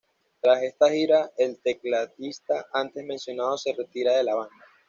[0.41, 4.65] Tras esta gira, el tecladista antes mencionado, se retira de la banda.